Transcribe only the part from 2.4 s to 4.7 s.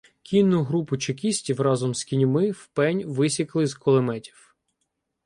в пень висікли з кулеметів.